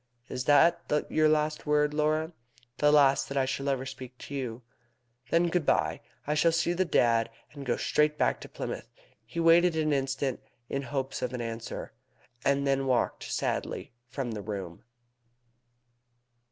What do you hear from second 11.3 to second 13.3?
an answer, and then walked